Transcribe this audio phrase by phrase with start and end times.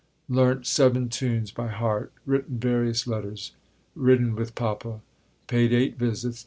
[0.29, 2.11] Learnt seven tunes by heart.
[2.25, 3.51] Written various letters.
[3.93, 5.01] Ridden with Papa.
[5.45, 6.39] Paid eight visits.